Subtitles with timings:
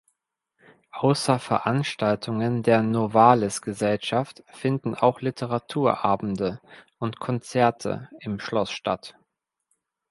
[0.93, 6.59] Außer Veranstaltungen der Novalis-Gesellschaft finden auch Literatur-Abende
[6.97, 9.13] und Konzerte im Schloss statt.